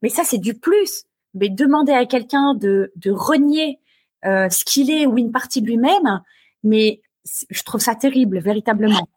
[0.02, 1.04] Mais ça, c'est du plus.
[1.34, 3.78] Mais demander à quelqu'un de, de renier
[4.24, 6.22] euh, ce qu'il est ou une partie de lui-même,
[6.62, 7.02] mais
[7.50, 9.08] je trouve ça terrible, véritablement.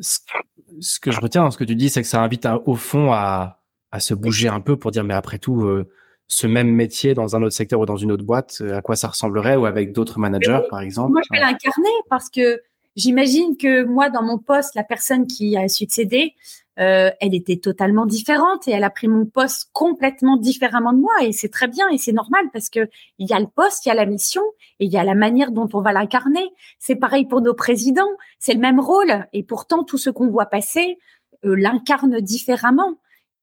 [0.00, 3.12] Ce que je retiens dans ce que tu dis, c'est que ça invite au fond
[3.12, 3.62] à,
[3.92, 5.88] à se bouger un peu pour dire, mais après tout, euh,
[6.26, 8.96] ce même métier dans un autre secteur ou dans une autre boîte, euh, à quoi
[8.96, 12.60] ça ressemblerait ou avec d'autres managers, par exemple Moi, je vais l'incarner parce que
[12.96, 16.34] j'imagine que moi, dans mon poste, la personne qui a succédé,
[16.80, 21.12] euh, elle était totalement différente et elle a pris mon poste complètement différemment de moi
[21.22, 23.90] et c'est très bien et c'est normal parce que il y a le poste, il
[23.90, 24.42] y a la mission
[24.80, 26.44] et il y a la manière dont on va l'incarner.
[26.80, 30.46] C'est pareil pour nos présidents, c'est le même rôle et pourtant tout ce qu'on voit
[30.46, 30.98] passer
[31.44, 32.98] euh, l'incarne différemment.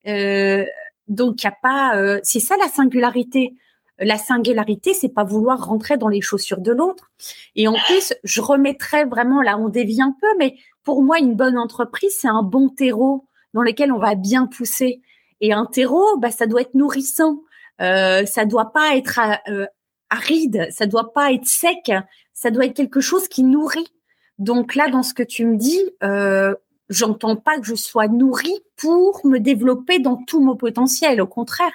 [0.06, 0.66] Euh,
[1.08, 3.54] donc il y a pas, euh, c'est ça la singularité.
[4.02, 7.10] La singularité, c'est pas vouloir rentrer dans les chaussures de l'autre.
[7.56, 11.34] Et en plus, je remettrais vraiment là, on dévie un peu, mais pour moi, une
[11.34, 15.02] bonne entreprise, c'est un bon terreau dans lequel on va bien pousser.
[15.40, 17.42] Et un terreau, bah, ça doit être nourrissant.
[17.80, 19.66] Euh, ça doit pas être euh,
[20.10, 21.90] aride, ça doit pas être sec.
[22.32, 23.92] Ça doit être quelque chose qui nourrit.
[24.38, 26.54] Donc là, dans ce que tu me dis, euh,
[26.88, 31.20] j'entends pas que je sois nourrie pour me développer dans tout mon potentiel.
[31.20, 31.72] Au contraire,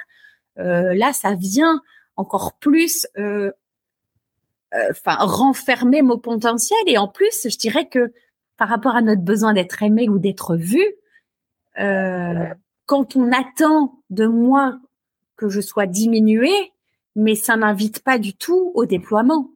[0.60, 1.82] euh, là, ça vient
[2.18, 3.52] encore plus, euh,
[4.74, 6.80] euh, enfin, renfermer mon potentiel.
[6.88, 8.12] Et en plus, je dirais que
[8.58, 10.84] par rapport à notre besoin d'être aimé ou d'être vu,
[11.80, 12.54] euh,
[12.86, 14.80] quand on attend de moi
[15.36, 16.74] que je sois diminuée,
[17.16, 19.52] mais ça n'invite pas du tout au déploiement.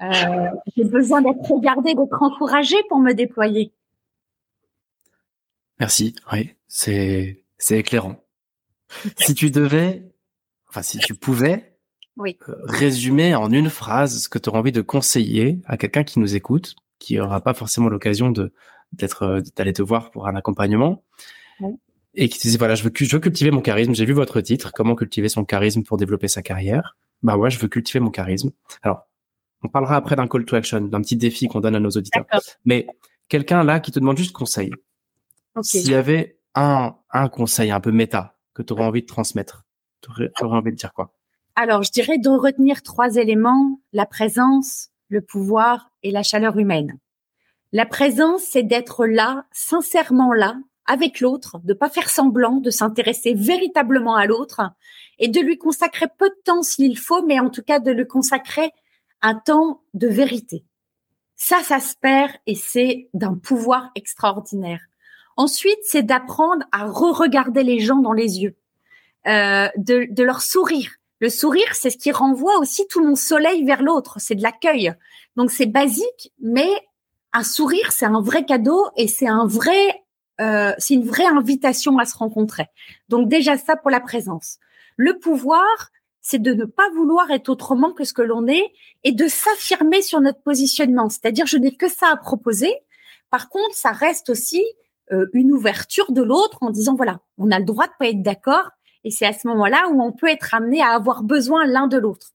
[0.00, 3.72] Euh, j'ai besoin d'être regardée, d'être encouragée pour me déployer.
[5.78, 6.14] Merci.
[6.32, 8.16] Oui, c'est c'est éclairant.
[9.18, 10.10] si tu devais,
[10.68, 11.69] enfin si tu pouvais,
[12.20, 12.38] oui.
[12.64, 16.76] résumer en une phrase ce que tu envie de conseiller à quelqu'un qui nous écoute
[16.98, 18.52] qui aura pas forcément l'occasion de
[18.92, 21.02] d'être euh, d'aller te voir pour un accompagnement
[22.14, 24.40] et qui te disait voilà je veux je veux cultiver mon charisme j'ai vu votre
[24.40, 26.96] titre comment cultiver son charisme pour développer sa carrière.
[27.22, 28.50] Bah ouais je veux cultiver mon charisme.
[28.82, 29.08] Alors
[29.62, 32.26] on parlera après d'un call to action d'un petit défi qu'on donne à nos auditeurs.
[32.64, 32.86] Mais
[33.28, 34.70] quelqu'un là qui te demande juste conseil.
[35.62, 39.64] S'il y avait un un conseil un peu méta que tu aurais envie de transmettre
[40.02, 41.12] tu aurais, aurais envie de dire quoi?
[41.60, 46.98] Alors je dirais de retenir trois éléments la présence le pouvoir et la chaleur humaine.
[47.72, 53.34] La présence, c'est d'être là, sincèrement là, avec l'autre, de pas faire semblant, de s'intéresser
[53.34, 54.62] véritablement à l'autre
[55.18, 58.06] et de lui consacrer peu de temps s'il faut, mais en tout cas de lui
[58.06, 58.72] consacrer
[59.20, 60.64] un temps de vérité.
[61.36, 64.80] Ça, ça se perd et c'est d'un pouvoir extraordinaire.
[65.36, 68.56] Ensuite, c'est d'apprendre à re-regarder les gens dans les yeux,
[69.26, 73.64] euh, de, de leur sourire, le sourire, c'est ce qui renvoie aussi tout mon soleil
[73.64, 74.16] vers l'autre.
[74.18, 74.94] C'est de l'accueil.
[75.36, 76.70] Donc c'est basique, mais
[77.32, 80.02] un sourire, c'est un vrai cadeau et c'est un vrai,
[80.40, 82.66] euh, c'est une vraie invitation à se rencontrer.
[83.08, 84.58] Donc déjà ça pour la présence.
[84.96, 85.90] Le pouvoir,
[86.22, 88.72] c'est de ne pas vouloir être autrement que ce que l'on est
[89.04, 91.08] et de s'affirmer sur notre positionnement.
[91.08, 92.74] C'est-à-dire, je n'ai que ça à proposer.
[93.30, 94.62] Par contre, ça reste aussi
[95.12, 98.22] euh, une ouverture de l'autre en disant voilà, on a le droit de pas être
[98.22, 98.70] d'accord,
[99.04, 101.98] et c'est à ce moment-là où on peut être amené à avoir besoin l'un de
[101.98, 102.32] l'autre.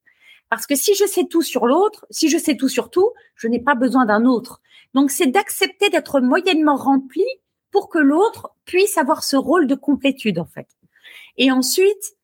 [0.49, 3.47] Parce que si je sais tout sur l'autre, si je sais tout sur tout, je
[3.47, 4.61] n'ai pas besoin d'un autre.
[4.93, 7.25] Donc c'est d'accepter d'être moyennement rempli
[7.71, 10.67] pour que l'autre puisse avoir ce rôle de complétude en fait.
[11.37, 12.15] Et ensuite,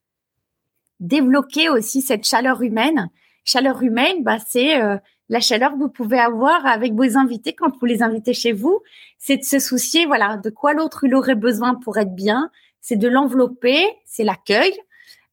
[0.99, 3.09] débloquer aussi cette chaleur humaine.
[3.43, 4.97] Chaleur humaine, bah, c'est euh,
[5.29, 8.81] la chaleur que vous pouvez avoir avec vos invités quand vous les invitez chez vous.
[9.17, 12.49] C'est de se soucier, voilà, de quoi l'autre il aurait besoin pour être bien,
[12.81, 14.73] c'est de l'envelopper, c'est l'accueil,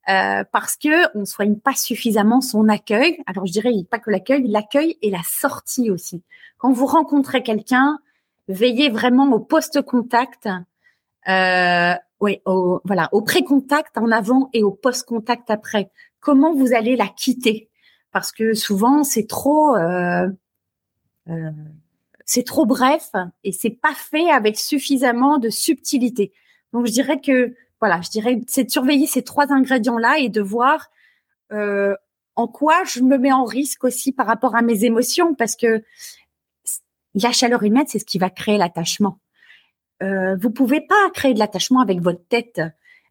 [0.08, 3.18] euh, parce que on soigne pas suffisamment son accueil.
[3.26, 6.22] Alors je dirais pas que l'accueil, l'accueil et la sortie aussi.
[6.58, 7.98] Quand vous rencontrez quelqu'un,
[8.48, 10.48] veillez vraiment au post-contact,
[11.28, 15.90] euh, oui, au, voilà, au pré-contact en avant et au post-contact après.
[16.20, 17.68] Comment vous allez la quitter?
[18.10, 20.28] Parce que souvent c'est trop, euh,
[21.28, 21.50] euh,
[22.24, 23.10] c'est trop bref
[23.44, 26.32] et c'est pas fait avec suffisamment de subtilité.
[26.72, 30.28] Donc je dirais que voilà, je dirais c'est de surveiller ces trois ingrédients là et
[30.28, 30.88] de voir
[31.52, 31.94] euh,
[32.36, 35.82] en quoi je me mets en risque aussi par rapport à mes émotions parce que
[37.14, 39.18] la chaleur humaine c'est ce qui va créer l'attachement.
[40.02, 42.60] Euh, vous pouvez pas créer de l'attachement avec votre tête.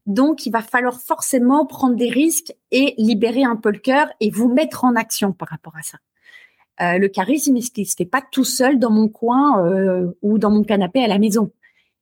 [0.05, 4.29] Donc, il va falloir forcément prendre des risques et libérer un peu le cœur et
[4.29, 5.97] vous mettre en action par rapport à ça.
[6.79, 10.51] Euh, le charisme, il se fait pas tout seul dans mon coin euh, ou dans
[10.51, 11.51] mon canapé à la maison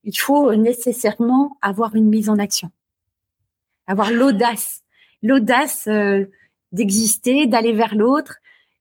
[0.05, 2.69] il faut nécessairement avoir une mise en action,
[3.87, 4.83] avoir l'audace,
[5.23, 6.25] l'audace euh,
[6.71, 8.37] d'exister, d'aller vers l'autre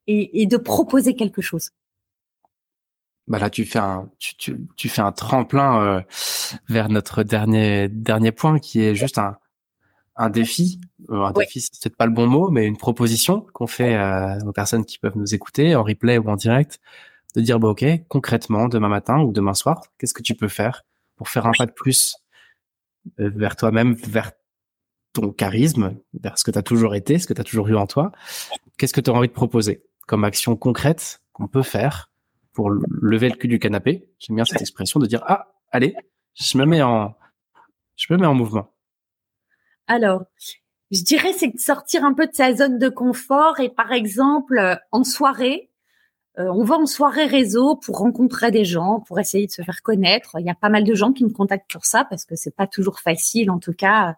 [0.06, 1.70] et, de proposer quelque chose.
[3.26, 6.00] Bah là, tu fais un, tu, tu, fais un tremplin euh,
[6.68, 9.38] vers notre dernier dernier point qui est juste un
[10.16, 10.78] un défi.
[11.08, 13.98] Euh, un défi, c'est peut-être pas le bon mot, mais une proposition qu'on fait
[14.46, 16.80] aux personnes qui peuvent nous écouter en replay ou en direct,
[17.34, 20.84] de dire bah ok, concrètement, demain matin ou demain soir, qu'est-ce que tu peux faire
[21.16, 22.16] pour faire un pas de plus
[23.20, 24.32] euh, vers toi-même, vers
[25.12, 27.76] ton charisme, vers ce que tu as toujours été, ce que tu as toujours eu
[27.76, 28.12] en toi.
[28.78, 32.10] Qu'est-ce que tu as envie de proposer comme action concrète qu'on peut faire
[32.52, 34.08] pour lever le cul du canapé?
[34.18, 35.94] J'aime bien cette expression de dire ah allez,
[36.34, 37.14] je me mets en
[37.96, 38.74] Je me mets en mouvement.
[39.86, 40.24] Alors,
[40.90, 44.58] je dirais c'est de sortir un peu de sa zone de confort et par exemple
[44.58, 45.70] euh, en soirée,
[46.38, 49.82] euh, on va en soirée réseau pour rencontrer des gens, pour essayer de se faire
[49.82, 50.36] connaître.
[50.38, 52.54] Il y a pas mal de gens qui me contactent pour ça parce que c'est
[52.54, 54.16] pas toujours facile, en tout cas,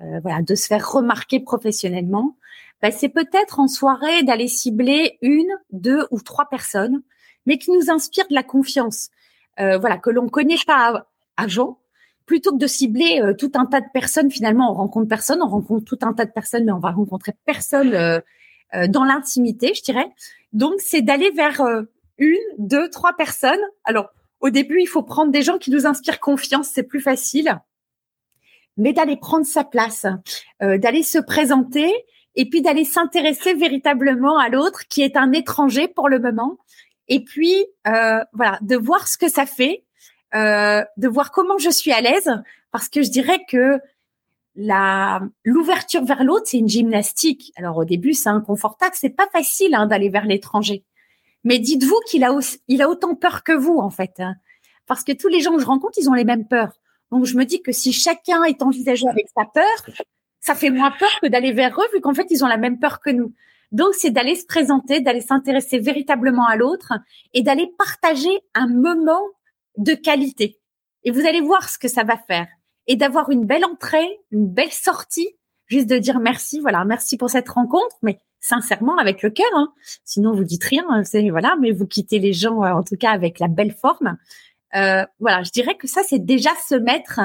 [0.00, 2.36] euh, voilà, de se faire remarquer professionnellement.
[2.80, 7.02] Ben, c'est peut-être en soirée d'aller cibler une, deux ou trois personnes,
[7.46, 9.10] mais qui nous inspirent de la confiance.
[9.58, 11.78] voilà, que l'on connaît pas avant,
[12.28, 15.48] plutôt que de cibler euh, tout un tas de personnes, finalement, on rencontre personne, on
[15.48, 18.20] rencontre tout un tas de personnes, mais on va rencontrer personne euh, euh,
[18.88, 20.08] dans l'intimité, je dirais.
[20.52, 21.62] Donc, c'est d'aller vers
[22.18, 23.60] une, deux, trois personnes.
[23.84, 27.58] Alors, au début, il faut prendre des gens qui nous inspirent confiance, c'est plus facile.
[28.76, 30.06] Mais d'aller prendre sa place,
[30.60, 31.92] d'aller se présenter
[32.36, 36.58] et puis d'aller s'intéresser véritablement à l'autre qui est un étranger pour le moment.
[37.08, 39.84] Et puis, voilà, de voir ce que ça fait
[40.34, 42.30] euh, de voir comment je suis à l'aise,
[42.70, 43.80] parce que je dirais que
[44.60, 47.52] la l'ouverture vers l'autre, c'est une gymnastique.
[47.56, 50.84] Alors au début, c'est inconfortable, c'est pas facile hein, d'aller vers l'étranger.
[51.44, 54.34] Mais dites-vous qu'il a il a autant peur que vous en fait, hein.
[54.86, 56.80] parce que tous les gens que je rencontre, ils ont les mêmes peurs.
[57.12, 59.94] Donc je me dis que si chacun est envisagé avec sa peur,
[60.40, 62.80] ça fait moins peur que d'aller vers eux, vu qu'en fait ils ont la même
[62.80, 63.32] peur que nous.
[63.70, 66.94] Donc c'est d'aller se présenter, d'aller s'intéresser véritablement à l'autre
[67.32, 69.22] et d'aller partager un moment
[69.76, 70.58] de qualité.
[71.04, 72.48] Et vous allez voir ce que ça va faire.
[72.88, 75.28] Et d'avoir une belle entrée, une belle sortie,
[75.66, 79.50] juste de dire merci, voilà, merci pour cette rencontre, mais sincèrement avec le cœur.
[79.54, 79.72] Hein.
[80.04, 82.96] Sinon, vous dites rien, hein, c'est voilà, mais vous quittez les gens euh, en tout
[82.96, 84.16] cas avec la belle forme.
[84.74, 87.20] Euh, voilà, je dirais que ça, c'est déjà se mettre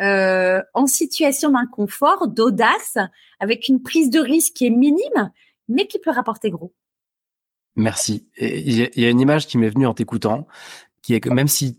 [0.00, 2.98] euh, en situation d'inconfort, d'audace,
[3.40, 5.32] avec une prise de risque qui est minime,
[5.68, 6.74] mais qui peut rapporter gros.
[7.76, 8.28] Merci.
[8.38, 10.46] Il y, a une image qui m'est venue en t'écoutant,
[11.02, 11.78] qui est que même si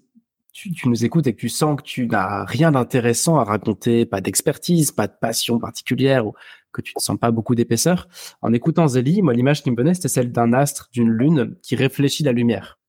[0.58, 4.22] tu, nous écoutes et que tu sens que tu n'as rien d'intéressant à raconter, pas
[4.22, 6.34] d'expertise, pas de passion particulière ou
[6.72, 8.08] que tu ne sens pas beaucoup d'épaisseur,
[8.42, 11.76] en écoutant Zélie, moi l'image qui me venait c'était celle d'un astre, d'une lune qui
[11.76, 12.80] réfléchit la lumière.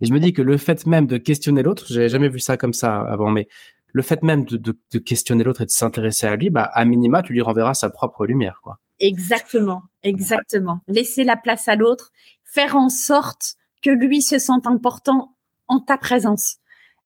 [0.00, 2.56] Et je me dis que le fait même de questionner l'autre, j'avais jamais vu ça
[2.56, 3.48] comme ça avant, mais
[3.92, 7.22] le fait même de, de, questionner l'autre et de s'intéresser à lui, bah à minima
[7.22, 8.78] tu lui renverras sa propre lumière, quoi.
[8.98, 10.80] Exactement, exactement.
[10.88, 12.12] Laisser la place à l'autre,
[12.44, 15.36] faire en sorte que lui se sente important
[15.68, 16.58] en ta présence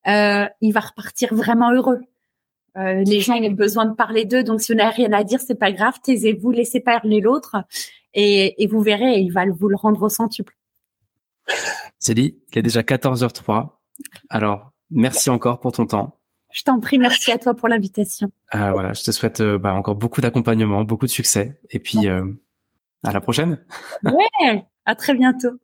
[0.07, 2.01] il va repartir vraiment heureux.
[2.79, 5.41] Euh, les gens ont besoin de parler d'eux, donc si vous n'avez rien à dire,
[5.41, 7.57] c'est pas grave, taisez-vous, laissez parler l'autre,
[8.15, 10.57] et, vous verrez, il va vous le rendre au centuple.
[11.99, 13.71] C'est dit, il est déjà 14h03.
[14.29, 16.21] Alors, merci encore pour ton temps.
[16.53, 18.31] Je t'en prie, merci à toi pour l'invitation.
[18.55, 22.09] Euh, voilà, je te souhaite euh, bah, encore beaucoup d'accompagnement, beaucoup de succès, et puis
[22.09, 23.65] à la prochaine.
[24.05, 25.59] Ouais, à très bientôt.